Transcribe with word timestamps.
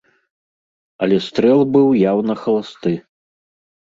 Але 1.07 1.17
стрэл 1.25 1.61
быў 1.75 1.87
яўна 2.11 2.33
халасты. 2.45 2.93